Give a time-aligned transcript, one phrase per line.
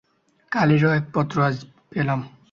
[0.51, 1.57] কালীরও এক পত্র আজ
[1.91, 2.19] পেলাম।